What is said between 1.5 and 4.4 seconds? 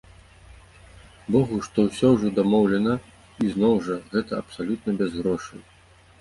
што ўсё ўжо дамоўлена, і зноў жа, гэта